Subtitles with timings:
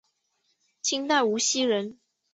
[0.81, 1.99] 清代无锡人。